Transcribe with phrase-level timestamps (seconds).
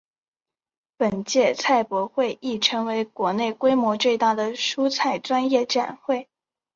[0.97, 6.27] 本届菜博会亦成为国内规模最大的蔬菜专业展会。